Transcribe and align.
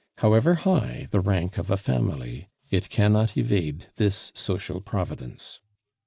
However 0.17 0.55
high 0.55 1.05
the 1.11 1.19
rank 1.19 1.59
of 1.59 1.69
a 1.69 1.77
family, 1.77 2.49
it 2.71 2.89
cannot 2.89 3.37
evade 3.37 3.85
this 3.97 4.31
social 4.33 4.81
providence. 4.81 5.59